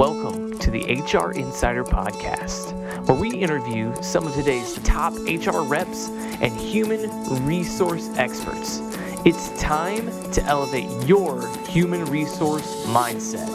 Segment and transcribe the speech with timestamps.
[0.00, 2.72] Welcome to the HR Insider Podcast,
[3.06, 6.08] where we interview some of today's top HR reps
[6.40, 7.10] and human
[7.44, 8.80] resource experts.
[9.26, 13.46] It's time to elevate your human resource mindset.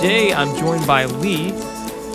[0.00, 1.50] Today, I'm joined by Lee,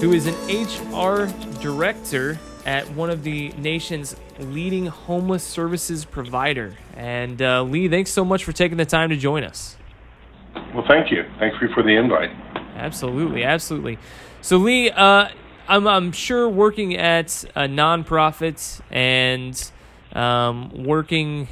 [0.02, 1.32] who is an HR
[1.62, 6.76] director at one of the nation's leading homeless services provider.
[6.96, 9.78] And uh, Lee, thanks so much for taking the time to join us.
[10.74, 11.26] Well, thank you.
[11.40, 12.30] Thank you for the invite.
[12.76, 13.98] Absolutely, absolutely.
[14.42, 15.30] So, Lee, uh,
[15.68, 19.72] I'm, I'm sure working at a nonprofit and
[20.14, 21.48] um, working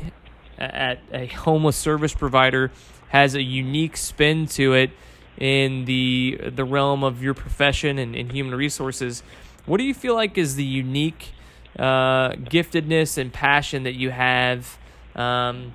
[0.58, 2.72] at a homeless service provider
[3.10, 4.92] has a unique spin to it
[5.38, 9.24] in the the realm of your profession and, and human resources.
[9.66, 11.34] What do you feel like is the unique
[11.78, 14.78] uh, giftedness and passion that you have
[15.16, 15.74] um,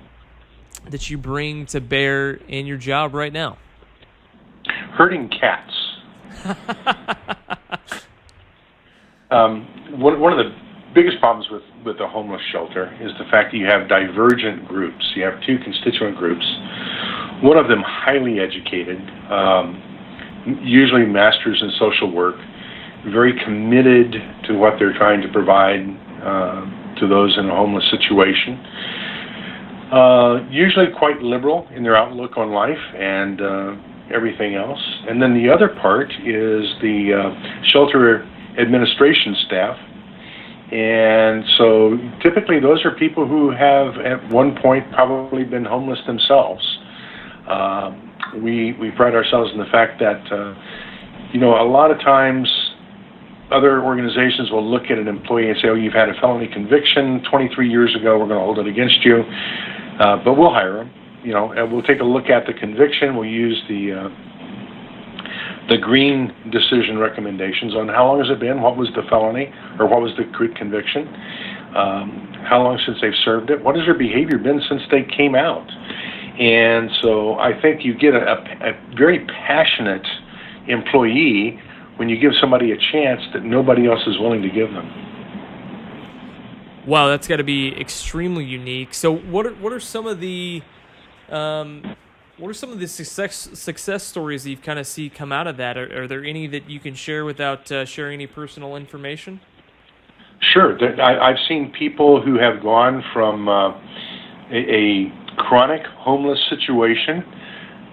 [0.89, 3.57] that you bring to bear in your job right now?
[4.93, 5.73] Herding cats.
[9.31, 9.67] um,
[9.99, 10.53] one, one of the
[10.93, 15.13] biggest problems with, with the homeless shelter is the fact that you have divergent groups.
[15.15, 16.45] You have two constituent groups,
[17.41, 18.97] one of them highly educated,
[19.29, 19.81] um,
[20.63, 22.35] usually masters in social work,
[23.11, 25.81] very committed to what they're trying to provide
[26.23, 26.65] uh,
[26.99, 28.57] to those in a homeless situation.
[29.91, 33.75] Uh, usually quite liberal in their outlook on life and uh,
[34.13, 34.81] everything else.
[35.07, 38.27] And then the other part is the uh, shelter
[38.59, 39.77] administration staff.
[40.71, 46.63] And so typically those are people who have at one point probably been homeless themselves.
[47.47, 47.95] Uh,
[48.43, 50.53] we, we pride ourselves in the fact that, uh,
[51.31, 52.49] you know, a lot of times
[53.51, 57.23] other organizations will look at an employee and say, oh, you've had a felony conviction
[57.29, 59.23] 23 years ago, we're going to hold it against you.
[59.99, 60.91] Uh, but we'll hire them,
[61.23, 63.15] you know, and we'll take a look at the conviction.
[63.15, 64.09] We'll use the uh,
[65.69, 69.87] the green decision recommendations on how long has it been, what was the felony, or
[69.87, 70.23] what was the
[70.55, 71.07] conviction,
[71.75, 75.35] um, how long since they've served it, what has their behavior been since they came
[75.35, 75.67] out.
[76.39, 80.07] And so I think you get a, a, a very passionate
[80.67, 81.59] employee
[81.97, 84.87] when you give somebody a chance that nobody else is willing to give them.
[86.87, 88.93] Wow, that's got to be extremely unique.
[88.93, 90.61] So, what are what are some of the
[91.29, 91.83] um,
[92.37, 95.47] what are some of the success success stories that you've kind of see come out
[95.47, 95.77] of that?
[95.77, 99.41] Are, are there any that you can share without uh, sharing any personal information?
[100.53, 103.69] Sure, I, have seen people who have gone from uh,
[104.51, 107.23] a, a, chronic homeless situation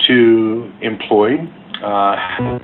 [0.06, 1.40] to employed.
[1.82, 2.58] Uh,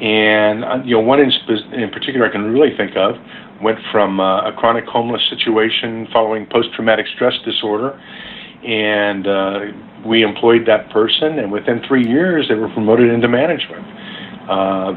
[0.00, 1.30] and uh, you know, one in,
[1.72, 3.16] in particular I can really think of
[3.62, 7.98] went from uh, a chronic homeless situation following post-traumatic stress disorder,
[8.64, 9.60] and uh,
[10.06, 13.84] we employed that person, and within three years they were promoted into management.
[14.50, 14.92] Uh,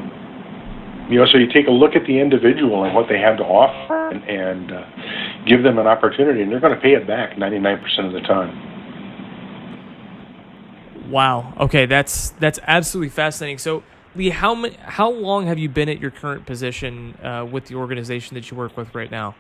[1.10, 3.44] you know, so you take a look at the individual and what they have to
[3.44, 4.84] offer, and, and uh,
[5.46, 8.64] give them an opportunity, and they're going to pay it back 99% of the time.
[11.10, 11.54] Wow.
[11.58, 13.60] Okay, that's that's absolutely fascinating.
[13.60, 13.84] So
[14.18, 17.76] Lee, how many, how long have you been at your current position uh, with the
[17.76, 19.36] organization that you work with right now?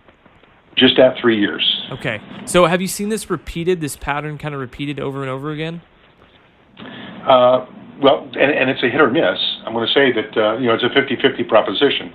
[0.75, 1.81] Just at three years.
[1.91, 2.21] Okay.
[2.45, 5.81] So have you seen this repeated, this pattern kind of repeated over and over again?
[6.79, 7.65] Uh,
[8.01, 9.39] well, and, and it's a hit or miss.
[9.65, 12.13] I'm going to say that, uh, you know, it's a 50-50 proposition.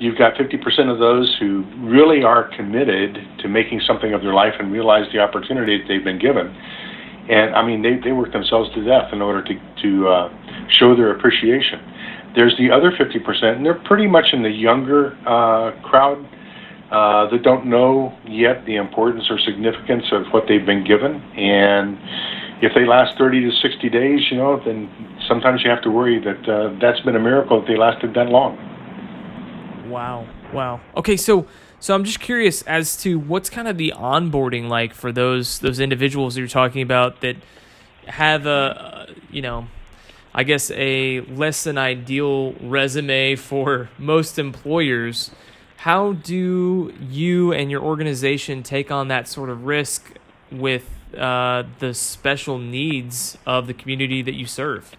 [0.00, 4.54] You've got 50% of those who really are committed to making something of their life
[4.58, 6.52] and realize the opportunity that they've been given.
[7.28, 10.96] And I mean, they, they work themselves to death in order to, to uh, show
[10.96, 11.80] their appreciation.
[12.34, 16.26] There's the other 50%, and they're pretty much in the younger uh, crowd
[16.90, 21.22] uh, that don't know yet the importance or significance of what they've been given.
[21.36, 21.98] And
[22.62, 24.90] if they last 30 to 60 days, you know, then
[25.28, 28.28] sometimes you have to worry that uh, that's been a miracle that they lasted that
[28.28, 28.56] long.
[29.88, 30.28] Wow.
[30.52, 30.80] Wow.
[30.96, 31.46] Okay, so
[31.82, 35.80] so I'm just curious as to what's kind of the onboarding like for those those
[35.80, 37.36] individuals you're talking about that
[38.06, 39.66] have a you know
[40.34, 45.30] I guess, a less than ideal resume for most employers.
[45.76, 50.16] How do you and your organization take on that sort of risk
[50.50, 54.92] with uh, the special needs of the community that you serve?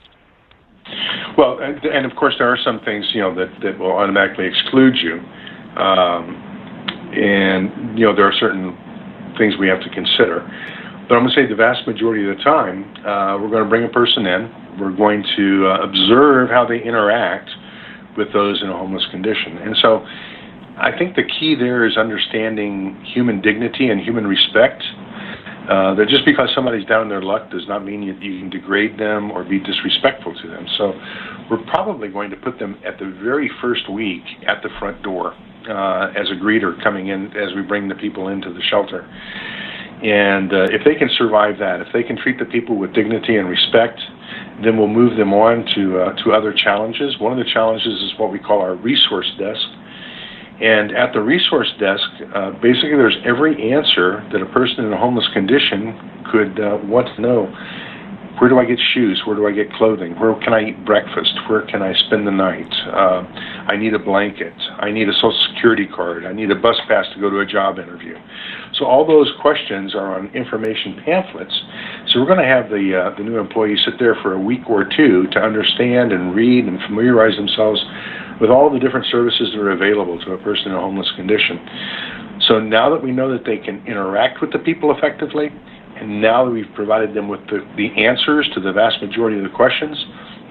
[1.36, 4.46] Well, and, and, of course, there are some things you know that, that will automatically
[4.46, 5.14] exclude you,
[5.82, 6.43] um,
[7.14, 8.78] and you know there are certain
[9.38, 10.42] things we have to consider.
[11.08, 13.70] But I'm going to say the vast majority of the time, uh, we're going to
[13.70, 17.50] bring a person in we're going to uh, observe how they interact
[18.18, 19.58] with those in a homeless condition.
[19.58, 20.06] And so
[20.78, 24.84] I think the key there is understanding human dignity and human respect.
[25.64, 28.50] Uh, that just because somebody's down in their luck does not mean you, you can
[28.50, 30.68] degrade them or be disrespectful to them.
[30.78, 30.92] So
[31.50, 35.34] we're probably going to put them at the very first week at the front door
[35.68, 39.08] uh, as a greeter coming in as we bring the people into the shelter.
[40.04, 43.38] And uh, if they can survive that, if they can treat the people with dignity
[43.38, 44.02] and respect,
[44.62, 47.18] then we'll move them on to uh, to other challenges.
[47.20, 49.66] One of the challenges is what we call our resource desk.
[50.62, 52.04] And at the resource desk,
[52.36, 55.98] uh, basically, there's every answer that a person in a homeless condition
[56.32, 57.48] could uh, want to know
[58.40, 59.22] where do I get shoes?
[59.26, 60.20] Where do I get clothing?
[60.20, 61.34] Where can I eat breakfast?
[61.48, 62.72] Where can I spend the night?
[62.88, 63.24] Uh,
[63.70, 64.54] I need a blanket.
[64.80, 66.26] I need a social security card.
[66.26, 68.18] I need a bus pass to go to a job interview.
[68.74, 71.54] So all those questions are on information pamphlets.
[72.08, 74.68] So we're going to have the uh, the new employees sit there for a week
[74.68, 77.86] or two to understand and read and familiarize themselves
[78.42, 81.60] with all the different services that are available to a person in a homeless condition.
[82.48, 85.50] So now that we know that they can interact with the people effectively,
[85.96, 89.44] and now that we've provided them with the, the answers to the vast majority of
[89.44, 89.98] the questions,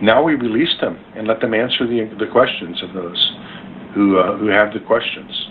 [0.00, 3.32] now we release them and let them answer the, the questions of those
[3.94, 5.48] who, uh, who have the questions.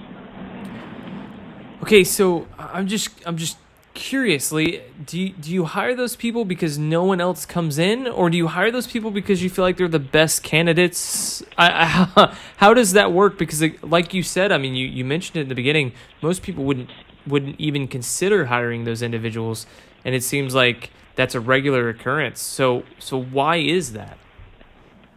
[1.83, 3.57] Okay, so I'm just I'm just
[3.93, 8.29] curiously, do you, do you hire those people because no one else comes in, or
[8.29, 11.43] do you hire those people because you feel like they're the best candidates?
[11.57, 13.37] I, I, how does that work?
[13.37, 15.93] Because, like you said, I mean, you, you mentioned it in the beginning.
[16.21, 16.89] Most people wouldn't
[17.27, 19.65] wouldn't even consider hiring those individuals,
[20.03, 22.41] and it seems like that's a regular occurrence.
[22.41, 24.17] So, so why is that?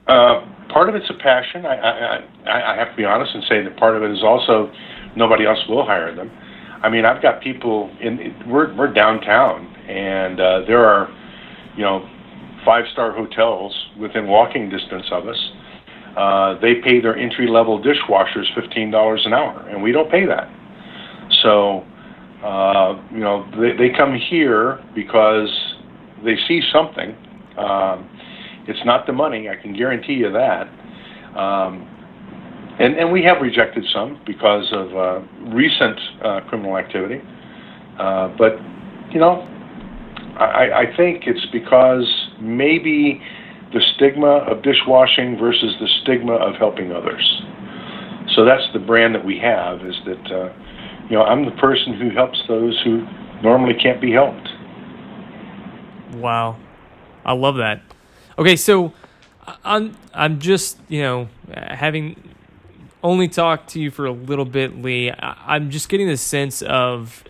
[0.07, 1.65] Uh, part of it's a passion.
[1.65, 1.77] I,
[2.47, 4.71] I, I have to be honest and say that part of it is also
[5.17, 6.31] nobody else will hire them.
[6.83, 8.35] I mean, I've got people in.
[8.47, 11.09] We're we're downtown, and uh, there are,
[11.75, 12.07] you know,
[12.67, 15.53] five-star hotels within walking distance of us.
[16.17, 20.51] Uh, they pay their entry-level dishwashers fifteen dollars an hour, and we don't pay that.
[21.43, 21.87] So
[22.45, 25.49] uh, you know, they, they come here because
[26.25, 27.17] they see something.
[27.57, 28.11] Um,
[28.69, 30.69] it's not the money, I can guarantee you that.
[31.37, 31.89] Um,
[32.79, 35.21] and, and we have rejected some because of uh,
[35.55, 37.21] recent uh, criminal activity.
[37.99, 38.59] Uh, but,
[39.11, 39.49] you know,
[40.39, 42.05] I, I think it's because
[42.41, 43.23] maybe
[43.73, 47.43] the stigma of dishwashing versus the stigma of helping others.
[48.35, 50.53] So that's the brand that we have is that uh,
[51.09, 53.07] you know, I'm the person who helps those who
[53.43, 54.49] normally can't be helped.
[56.15, 56.57] Wow,
[57.25, 57.83] I love that.
[58.39, 58.93] Okay, so
[59.65, 62.35] I'm I'm just you know having
[63.03, 65.13] only talked to you for a little bit, Lee.
[65.19, 67.23] I'm just getting the sense of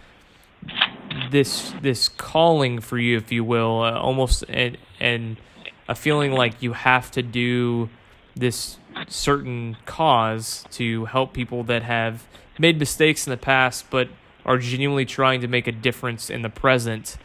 [1.30, 5.36] this this calling for you, if you will, uh, almost and and
[5.88, 7.90] a feeling like you have to do
[8.36, 8.78] this
[9.08, 12.26] certain cause to help people that have
[12.58, 14.08] made mistakes in the past, but
[14.44, 17.16] are genuinely trying to make a difference in the present.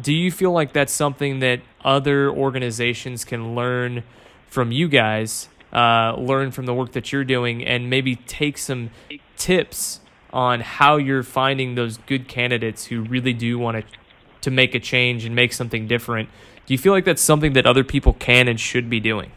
[0.00, 4.04] Do you feel like that's something that other organizations can learn
[4.46, 8.90] from you guys, uh, learn from the work that you're doing, and maybe take some
[9.36, 10.00] tips
[10.32, 13.98] on how you're finding those good candidates who really do want to
[14.42, 16.28] to make a change and make something different?
[16.66, 19.32] Do you feel like that's something that other people can and should be doing?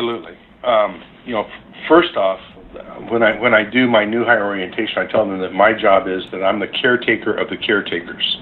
[0.00, 0.32] Absolutely.
[0.64, 1.44] Um, you know,
[1.86, 2.40] first off,
[3.10, 6.08] when I when I do my new hire orientation, I tell them that my job
[6.08, 8.38] is that I'm the caretaker of the caretakers.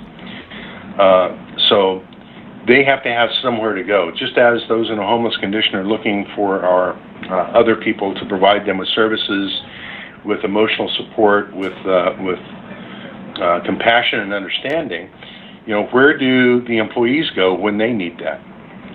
[1.00, 1.35] Uh,
[1.68, 2.04] so
[2.68, 5.85] they have to have somewhere to go, just as those in a homeless condition are
[5.85, 6.92] looking for our
[7.26, 9.61] uh, other people to provide them with services,
[10.25, 12.38] with emotional support, with uh, with
[13.42, 15.11] uh, compassion and understanding.
[15.66, 18.40] You know, where do the employees go when they need that?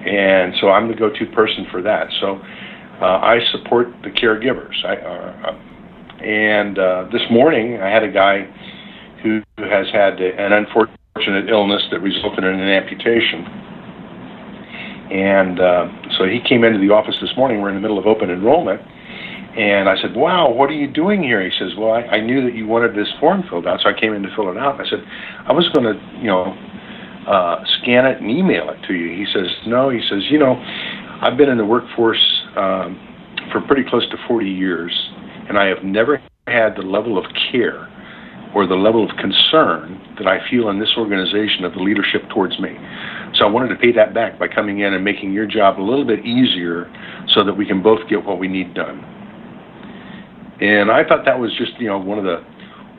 [0.05, 2.07] And so I'm the go-to person for that.
[2.19, 2.41] So
[3.05, 4.83] I support the caregivers.
[4.85, 8.47] I, uh, uh, and uh, this morning, I had a guy
[9.21, 13.45] who has had an unfortunate illness that resulted in an amputation.
[15.11, 17.61] And uh, so he came into the office this morning.
[17.61, 18.81] We're in the middle of open enrollment.
[19.57, 21.43] And I said, Wow, what are you doing here?
[21.43, 23.99] He says, Well, I, I knew that you wanted this form filled out, so I
[23.99, 24.81] came in to fill it out.
[24.81, 25.03] I said,
[25.45, 26.57] I was going to, you know,
[27.27, 29.15] uh, scan it and email it to you.
[29.15, 29.89] He says, No.
[29.89, 30.55] He says, You know,
[31.21, 32.99] I've been in the workforce um,
[33.51, 34.91] for pretty close to 40 years,
[35.47, 37.89] and I have never had the level of care
[38.55, 42.59] or the level of concern that I feel in this organization of the leadership towards
[42.59, 42.77] me.
[43.35, 45.81] So I wanted to pay that back by coming in and making your job a
[45.81, 46.91] little bit easier
[47.29, 48.99] so that we can both get what we need done.
[50.61, 52.45] And I thought that was just, you know, one of the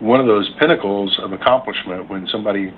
[0.01, 2.75] one of those pinnacles of accomplishment when somebody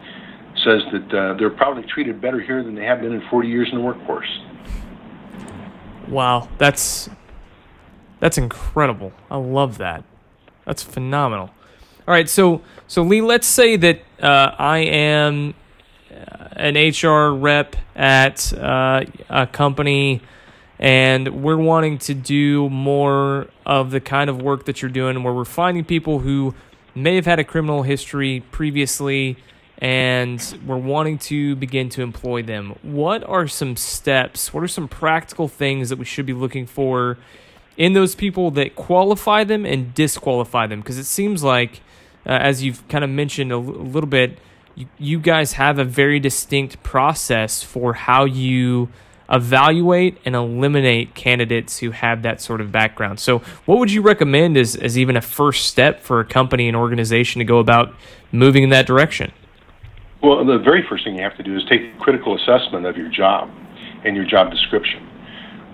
[0.62, 3.68] says that uh, they're probably treated better here than they have been in 40 years
[3.73, 4.28] in the workforce.
[6.08, 7.08] Wow, that's
[8.20, 9.12] that's incredible.
[9.30, 10.04] I love that.
[10.64, 11.50] That's phenomenal.
[12.06, 15.54] All right, so so Lee, let's say that uh, I am
[16.10, 20.22] uh, an HR rep at uh, a company,
[20.78, 25.34] and we're wanting to do more of the kind of work that you're doing, where
[25.34, 26.54] we're finding people who
[26.94, 29.36] may have had a criminal history previously
[29.78, 32.76] and we're wanting to begin to employ them.
[32.83, 34.54] What are some steps?
[34.54, 37.18] What are some practical things that we should be looking for
[37.76, 40.80] in those people that qualify them and disqualify them?
[40.80, 41.80] Because it seems like,
[42.25, 44.38] uh, as you've kind of mentioned a, l- a little bit,
[44.75, 48.88] you, you guys have a very distinct process for how you
[49.28, 53.21] evaluate and eliminate candidates who have that sort of background.
[53.21, 56.76] So, what would you recommend as, as even a first step for a company and
[56.76, 57.95] organization to go about
[58.33, 59.33] moving in that direction?
[60.26, 62.97] Well, the very first thing you have to do is take a critical assessment of
[62.97, 63.49] your job
[64.04, 65.09] and your job description.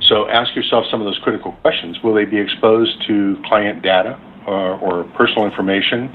[0.02, 1.96] So ask yourself some of those critical questions.
[2.04, 6.08] Will they be exposed to client data or, or personal information?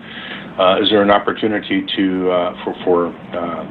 [0.60, 3.66] Uh, is there an opportunity to uh, for, for uh,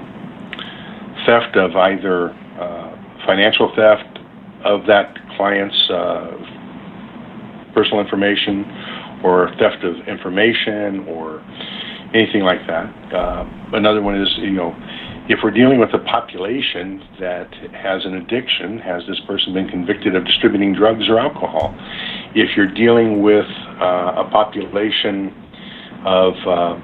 [1.27, 4.19] theft of either uh, financial theft
[4.65, 8.65] of that client's uh, personal information
[9.23, 11.41] or theft of information or
[12.15, 12.87] anything like that.
[13.13, 14.75] Uh, another one is, you know,
[15.29, 20.15] if we're dealing with a population that has an addiction, has this person been convicted
[20.15, 21.75] of distributing drugs or alcohol?
[22.35, 23.47] If you're dealing with
[23.81, 25.35] uh, a population
[26.07, 26.79] of uh,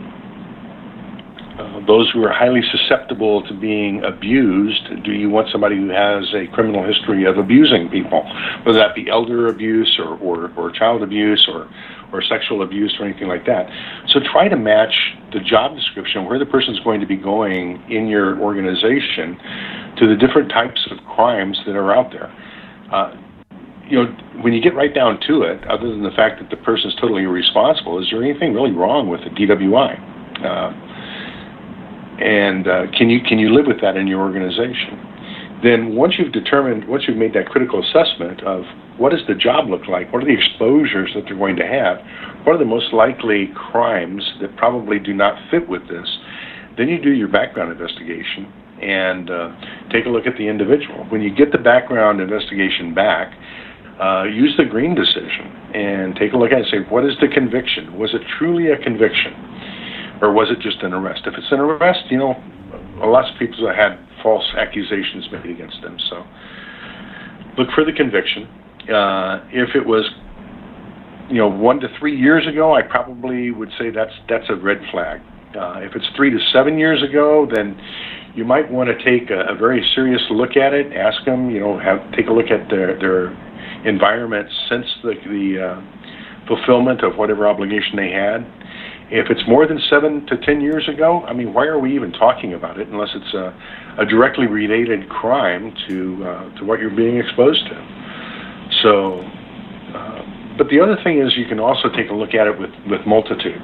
[1.59, 6.33] uh, those who are highly susceptible to being abused, do you want somebody who has
[6.35, 8.23] a criminal history of abusing people,
[8.65, 11.69] whether that be elder abuse or, or, or child abuse or,
[12.13, 13.69] or sexual abuse or anything like that?
[14.09, 14.95] So try to match
[15.33, 19.37] the job description, where the person's going to be going in your organization,
[19.99, 22.33] to the different types of crimes that are out there.
[22.91, 23.15] Uh,
[23.87, 24.07] you know,
[24.41, 26.97] when you get right down to it, other than the fact that the person is
[26.97, 30.01] totally irresponsible, is there anything really wrong with a DWI?
[30.43, 30.82] Uh,
[32.23, 34.95] and uh, can you can you live with that in your organization?
[35.63, 38.65] Then once you've determined, once you've made that critical assessment of
[38.99, 41.99] what does the job look like, what are the exposures that they're going to have,
[42.45, 46.19] what are the most likely crimes that probably do not fit with this,
[46.77, 48.53] then you do your background investigation
[48.83, 49.55] and uh,
[49.91, 51.05] take a look at the individual.
[51.11, 53.33] When you get the background investigation back,
[54.01, 57.15] uh, use the green decision and take a look at it and say, what is
[57.21, 57.97] the conviction?
[57.99, 59.33] Was it truly a conviction?
[60.23, 61.23] Or was it just an arrest?
[61.27, 62.35] If it's an arrest, you know,
[63.05, 65.99] lots of people have had false accusations made against them.
[66.09, 66.25] So
[67.59, 68.47] look for the conviction.
[68.89, 70.09] Uh, if it was,
[71.29, 74.79] you know, one to three years ago, I probably would say that's that's a red
[74.93, 75.21] flag.
[75.59, 77.79] Uh, if it's three to seven years ago, then
[78.35, 80.93] you might want to take a, a very serious look at it.
[80.95, 83.27] Ask them, you know, have take a look at their their
[83.85, 88.47] environment since the the uh, fulfillment of whatever obligation they had
[89.13, 92.13] if it's more than seven to ten years ago, I mean, why are we even
[92.13, 93.55] talking about it unless it's a,
[93.99, 97.77] a directly related crime to uh, to what you're being exposed to?
[98.83, 99.21] So,
[99.95, 102.71] uh, but the other thing is you can also take a look at it with
[102.89, 103.61] with multitude.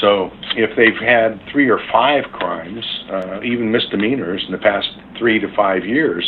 [0.00, 5.38] So if they've had three or five crimes, uh, even misdemeanors in the past three
[5.40, 6.24] to five years,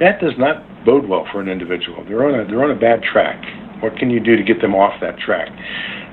[0.00, 2.04] that does not bode well for an individual.
[2.04, 3.38] They're on a they're on a bad track.
[3.82, 5.48] What can you do to get them off that track?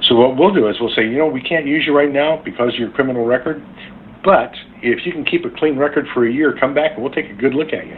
[0.04, 2.42] So what we'll do is we'll say, you know, we can't use you right now
[2.44, 3.64] because of your criminal record,
[4.24, 7.14] but if you can keep a clean record for a year, come back and we'll
[7.14, 7.98] take a good look at you.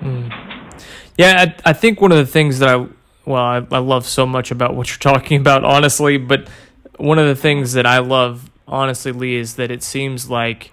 [0.00, 0.82] Mm.
[1.16, 2.86] Yeah, I, I, think one of the things that I
[3.24, 6.48] well, I, I love so much about what you're talking about, honestly, but
[6.96, 10.72] one of the things that I love, honestly, Lee, is that it seems like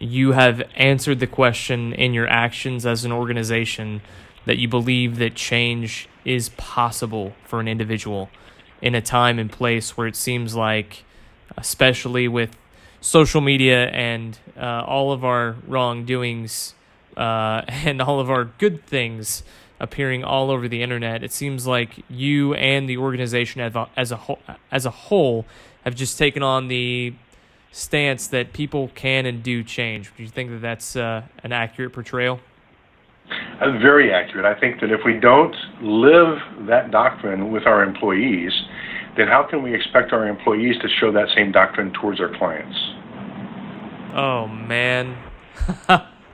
[0.00, 4.02] you have answered the question in your actions as an organization
[4.46, 8.28] that you believe that change is possible for an individual
[8.82, 11.04] in a time and place where it seems like,
[11.56, 12.56] especially with
[13.00, 16.74] social media and uh, all of our wrongdoings
[17.16, 19.42] uh, and all of our good things
[19.80, 23.60] appearing all over the internet, it seems like you and the organization
[23.96, 24.38] as a, whole,
[24.70, 25.44] as a whole
[25.84, 27.12] have just taken on the
[27.72, 30.12] stance that people can and do change.
[30.16, 32.38] Do you think that that's uh, an accurate portrayal?
[33.80, 34.44] Very accurate.
[34.44, 38.52] I think that if we don't live that doctrine with our employees,
[39.16, 42.76] then how can we expect our employees to show that same doctrine towards our clients?
[44.14, 45.16] Oh, man.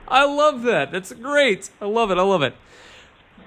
[0.07, 0.91] I love that.
[0.91, 1.69] That's great.
[1.79, 2.17] I love it.
[2.17, 2.55] I love it.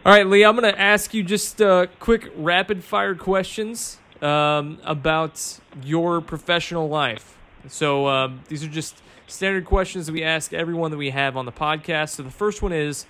[0.05, 4.79] All right, Lee, I'm going to ask you just uh, quick rapid fire questions um,
[4.85, 7.39] about your professional life.
[7.69, 11.47] So um, these are just standard questions that we ask everyone that we have on
[11.47, 12.11] the podcast.
[12.11, 13.07] So the first one is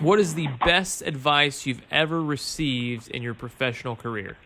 [0.00, 4.36] what is the best advice you've ever received in your professional career?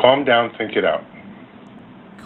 [0.00, 1.04] Calm down, think it out.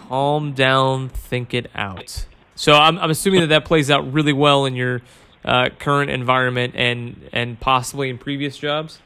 [0.09, 2.25] calm down, think it out.
[2.55, 5.01] So I'm, I'm assuming that that plays out really well in your
[5.45, 8.99] uh, current environment and and possibly in previous jobs.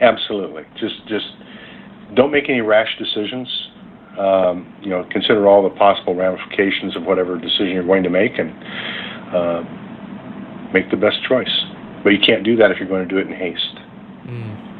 [0.00, 0.64] Absolutely.
[0.80, 1.26] Just just
[2.14, 3.48] don't make any rash decisions.
[4.18, 8.32] Um, you know, consider all the possible ramifications of whatever decision you're going to make,
[8.38, 8.50] and
[9.32, 9.62] uh,
[10.72, 11.50] make the best choice.
[12.02, 13.76] But you can't do that if you're going to do it in haste.
[14.26, 14.72] Mm.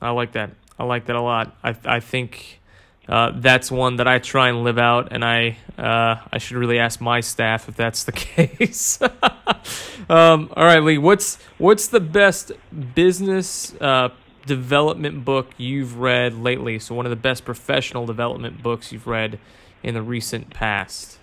[0.00, 0.50] I like that.
[0.78, 1.56] I like that a lot.
[1.62, 2.60] I I think
[3.08, 6.78] uh, that's one that I try and live out, and I uh, I should really
[6.78, 9.00] ask my staff if that's the case.
[10.08, 10.98] um, all right, Lee.
[10.98, 12.52] What's what's the best
[12.94, 14.08] business uh,
[14.46, 16.78] development book you've read lately?
[16.78, 19.38] So one of the best professional development books you've read
[19.82, 21.18] in the recent past.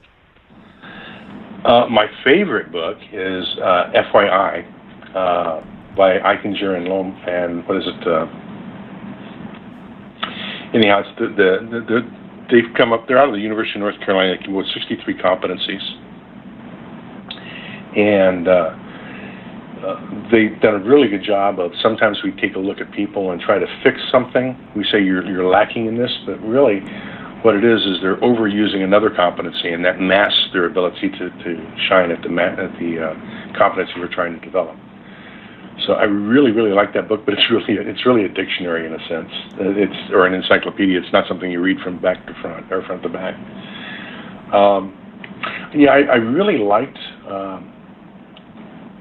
[1.63, 4.65] Uh, my favorite book is uh, FYI
[5.15, 5.61] uh,
[5.95, 8.07] by Eichinger and Lohm, and what is it?
[8.07, 8.25] Uh,
[10.73, 12.01] anyhow, it's the, the, the, the,
[12.49, 13.07] they've come up.
[13.07, 14.35] They're out of the University of North Carolina.
[14.35, 15.85] They came with 63 competencies,
[17.95, 18.75] and uh,
[19.85, 21.73] uh, they've done a really good job of.
[21.83, 24.57] Sometimes we take a look at people and try to fix something.
[24.75, 26.81] We say you're you're lacking in this, but really
[27.43, 31.77] what it is is they're overusing another competency, and that masks their ability to, to
[31.89, 34.77] shine at the at the uh, competency we're trying to develop.
[35.87, 38.93] So I really, really like that book, but it's really it's really a dictionary in
[38.93, 39.31] a sense.
[39.57, 40.99] It's or an encyclopedia.
[40.99, 43.35] It's not something you read from back to front or front to back.
[44.53, 44.97] Um,
[45.73, 47.73] yeah, I, I really liked um,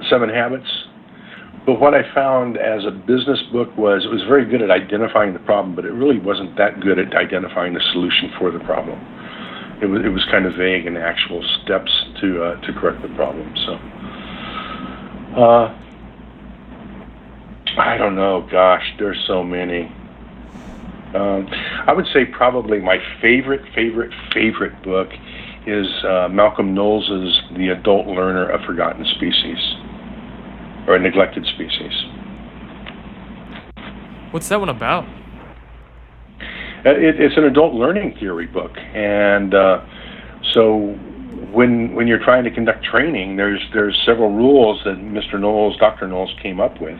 [0.08, 0.68] Seven Habits.
[1.66, 5.34] But what I found as a business book was it was very good at identifying
[5.34, 8.98] the problem, but it really wasn't that good at identifying the solution for the problem.
[9.82, 11.90] It was it was kind of vague in actual steps
[12.20, 13.54] to uh, to correct the problem.
[13.66, 13.72] So.
[15.36, 15.76] Uh,
[17.78, 18.46] I don't know.
[18.50, 19.84] Gosh, there's so many.
[21.14, 21.48] Um,
[21.86, 25.08] I would say probably my favorite, favorite, favorite book
[25.66, 29.58] is uh, Malcolm Knowles's "The Adult Learner: A Forgotten Species."
[30.90, 31.92] Or a neglected species.
[34.32, 35.04] What's that one about?
[36.84, 39.84] Uh, it, it's an adult learning theory book, and uh,
[40.52, 40.98] so
[41.52, 45.38] when when you're trying to conduct training, there's there's several rules that Mr.
[45.38, 46.08] Knowles, Dr.
[46.08, 46.98] Knowles, came up with.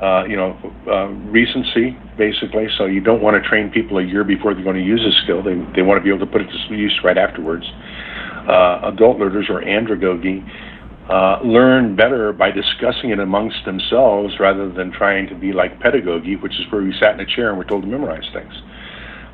[0.00, 0.58] Uh, you know,
[0.90, 2.66] uh, recency basically.
[2.76, 5.12] So you don't want to train people a year before they're going to use a
[5.22, 5.44] skill.
[5.44, 7.64] They they want to be able to put it to use right afterwards.
[8.48, 10.42] Uh, adult learners or andragogy
[11.08, 16.36] uh, learn better by discussing it amongst themselves rather than trying to be like pedagogy,
[16.36, 18.52] which is where we sat in a chair and we're told to memorize things.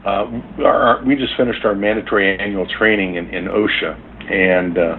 [0.05, 4.97] Uh, our, we just finished our mandatory annual training in, in OSHA, and uh,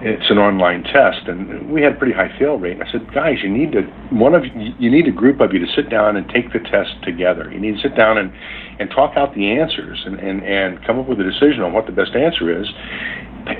[0.00, 2.78] it's an online test, and we had a pretty high fail rate.
[2.78, 3.82] And I said, guys, you need to
[4.14, 6.94] one of you, need a group of you to sit down and take the test
[7.02, 7.50] together.
[7.50, 8.32] You need to sit down and
[8.78, 11.86] and talk out the answers and and and come up with a decision on what
[11.86, 12.68] the best answer is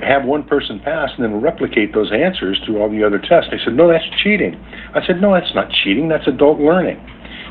[0.03, 3.49] have one person pass and then replicate those answers through all the other tests.
[3.51, 4.55] They said, no, that's cheating.
[4.93, 6.07] I said, no, that's not cheating.
[6.09, 6.99] That's adult learning.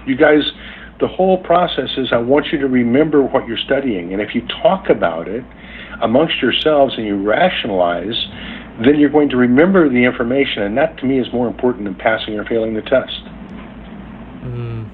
[0.06, 0.42] You guys,
[1.00, 4.12] the whole process is I want you to remember what you're studying.
[4.12, 5.44] And if you talk about it
[6.02, 8.26] amongst yourselves and you rationalize,
[8.84, 10.62] then you're going to remember the information.
[10.62, 13.24] And that to me is more important than passing or failing the test.
[14.42, 14.88] Mm,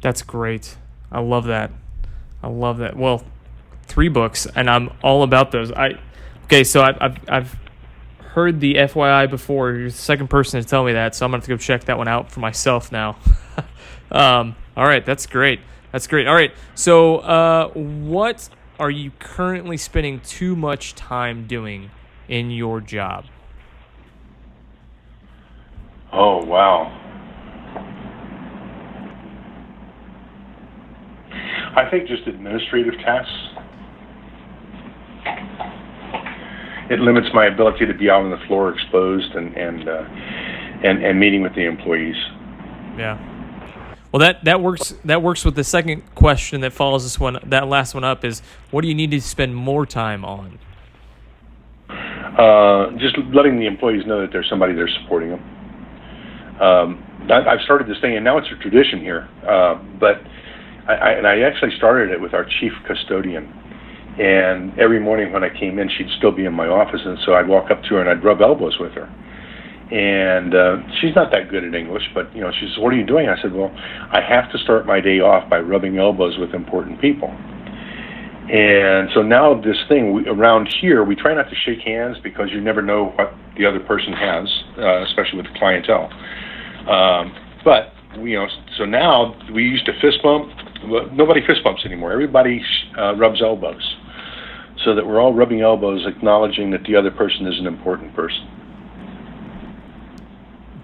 [0.00, 0.76] that's great.
[1.10, 1.70] I love that.
[2.42, 2.96] I love that.
[2.96, 3.24] Well,
[3.82, 5.72] three books, and I'm all about those.
[5.72, 5.98] I
[6.48, 7.58] Okay, so I, I've I've
[8.20, 9.72] heard the FYI before.
[9.72, 11.84] You're the second person to tell me that, so I'm gonna have to go check
[11.84, 13.18] that one out for myself now.
[14.10, 15.60] um, all right, that's great.
[15.92, 16.26] That's great.
[16.26, 18.48] All right, so uh, what
[18.78, 21.90] are you currently spending too much time doing
[22.28, 23.24] in your job?
[26.12, 26.94] Oh wow.
[31.76, 33.48] I think just administrative tasks
[36.90, 40.04] it limits my ability to be out on the floor exposed and and uh,
[40.84, 42.16] and, and meeting with the employees.
[42.96, 43.18] Yeah.
[44.12, 44.94] Well, that, that works.
[45.04, 47.38] That works with the second question that follows this one.
[47.44, 50.58] That last one up is, what do you need to spend more time on?
[52.38, 55.42] Uh, just letting the employees know that there's somebody there supporting them.
[56.60, 59.28] Um, I, have started this thing, and now it's a tradition here.
[59.42, 60.22] Uh, but
[60.88, 63.44] I, I, and I actually started it with our chief custodian.
[64.18, 67.34] And every morning when I came in, she'd still be in my office, and so
[67.34, 69.06] I'd walk up to her and I'd rub elbows with her.
[69.90, 72.96] And uh, she's not that good at English, but you know, she says, "What are
[72.96, 76.36] you doing?" I said, "Well, I have to start my day off by rubbing elbows
[76.38, 77.34] with important people."
[78.50, 82.48] And so now this thing we, around here, we try not to shake hands because
[82.50, 86.10] you never know what the other person has, uh, especially with the clientele.
[86.88, 88.46] Um, but you know,
[88.78, 90.50] so now we used to fist bump.
[91.12, 92.12] Nobody fist bumps anymore.
[92.12, 92.64] Everybody
[92.96, 93.96] uh, rubs elbows,
[94.84, 98.48] so that we're all rubbing elbows, acknowledging that the other person is an important person.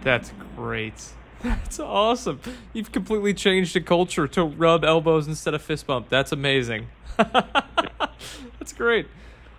[0.03, 1.15] That's great.
[1.65, 2.41] That's awesome.
[2.73, 6.09] You've completely changed the culture to rub elbows instead of fist bump.
[6.09, 6.87] That's amazing.
[7.19, 9.09] That's great.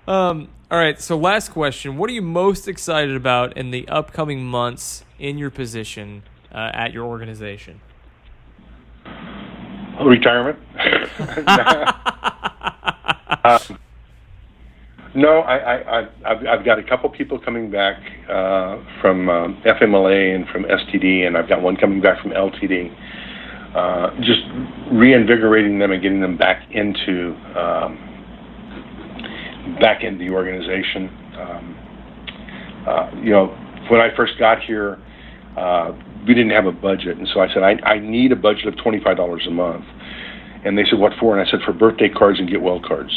[0.07, 1.97] Um, all right, so last question.
[1.97, 6.91] What are you most excited about in the upcoming months in your position uh, at
[6.91, 7.81] your organization?
[10.03, 10.57] Retirement.
[13.43, 13.77] um,
[15.15, 17.97] no, I, I've got a couple people coming back
[18.29, 22.93] uh, from um, FMLA and from STD, and I've got one coming back from LTD.
[23.75, 24.41] Uh, just
[24.91, 27.97] reinvigorating them and getting them back into um,
[29.79, 31.09] back into the organization.
[31.37, 31.75] Um,
[32.87, 33.47] uh, you know,
[33.89, 34.97] when I first got here,
[35.57, 35.93] uh,
[36.27, 38.77] we didn't have a budget, and so I said I, I need a budget of
[38.77, 39.85] twenty five dollars a month.
[40.65, 43.13] And they said, "What for?" And I said, "For birthday cards and get well cards."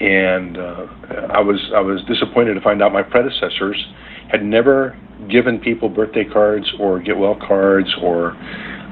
[0.00, 0.86] And uh,
[1.30, 3.76] I was I was disappointed to find out my predecessors
[4.30, 8.32] had never given people birthday cards or get well cards or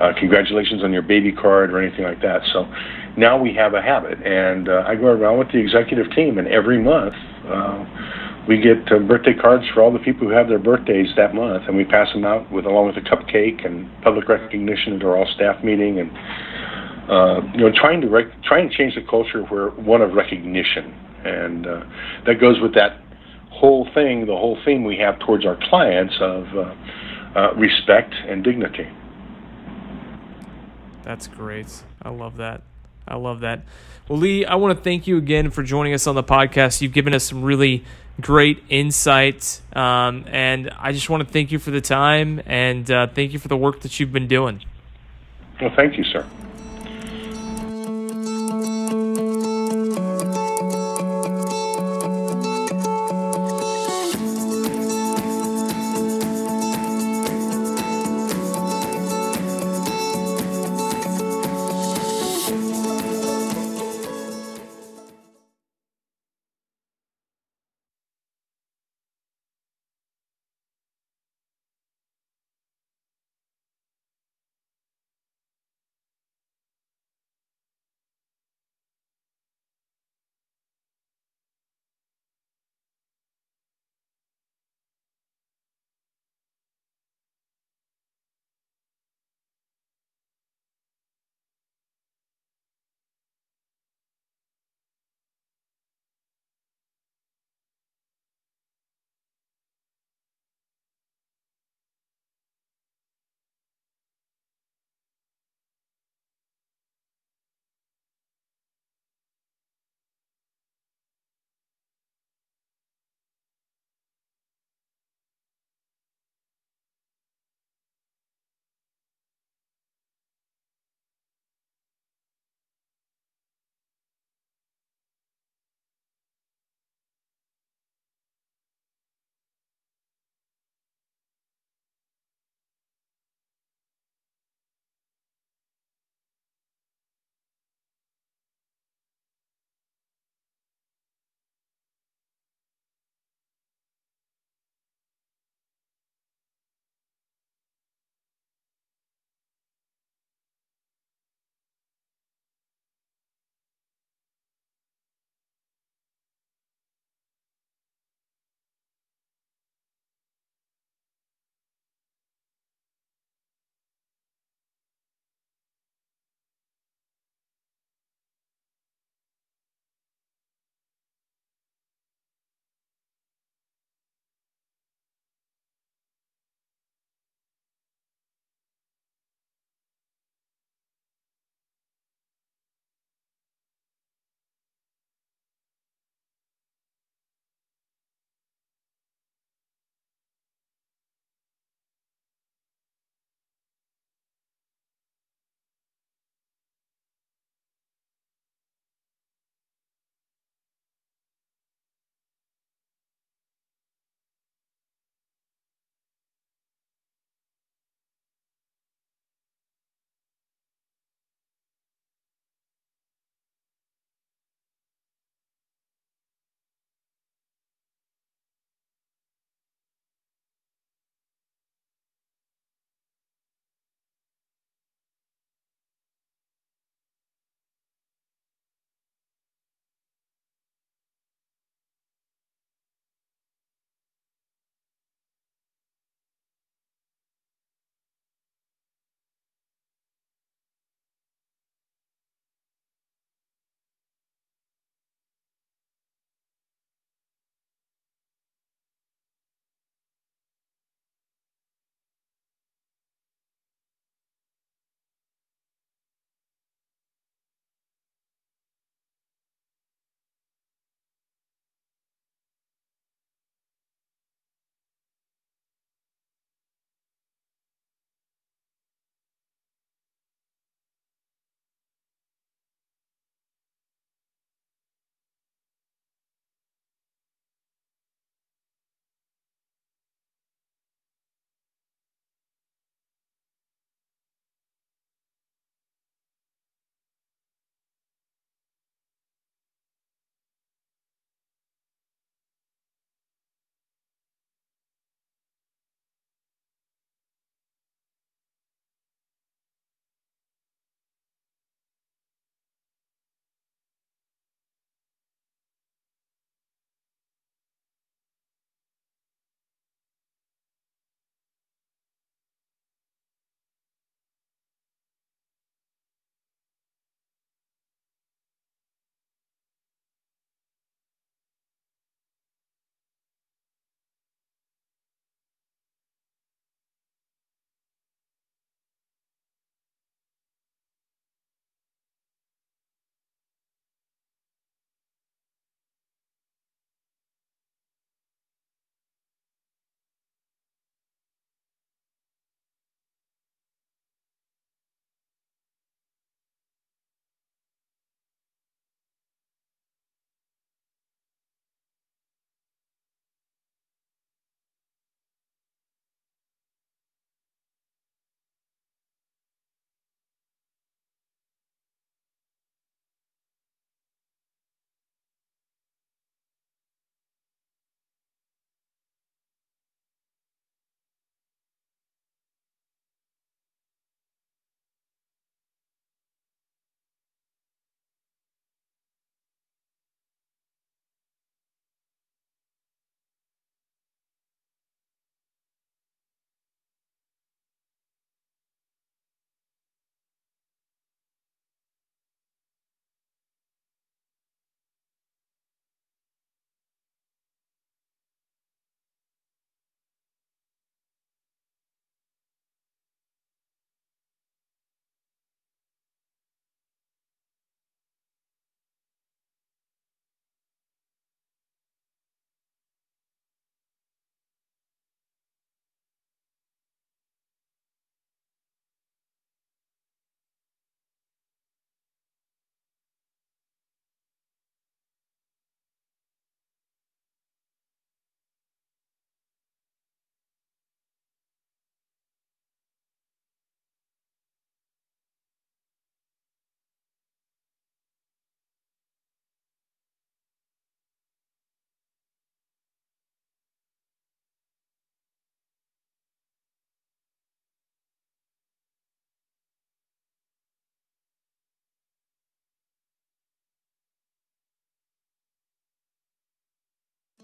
[0.01, 2.43] uh, congratulations on your baby card or anything like that.
[2.53, 2.67] So
[3.17, 6.47] now we have a habit, and uh, I go around with the executive team, and
[6.49, 7.15] every month
[7.47, 11.35] uh, we get uh, birthday cards for all the people who have their birthdays that
[11.35, 15.05] month, and we pass them out with along with a cupcake and public recognition at
[15.05, 15.99] our all staff meeting.
[15.99, 16.11] And
[17.09, 20.93] uh, you know, trying to rec- try and change the culture where one of recognition,
[21.25, 21.85] and uh,
[22.27, 23.01] that goes with that
[23.51, 26.75] whole thing, the whole theme we have towards our clients of uh,
[27.35, 28.87] uh, respect and dignity.
[31.03, 31.83] That's great.
[32.03, 32.63] I love that.
[33.07, 33.63] I love that.
[34.09, 36.83] Well, Lee, I want to thank you again for joining us on the podcast.
[36.83, 37.85] You've given us some really
[38.21, 43.07] great insights, um, and I just want to thank you for the time and uh,
[43.07, 44.63] thank you for the work that you've been doing.
[45.61, 46.29] Well, thank you, sir.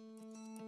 [0.04, 0.63] Música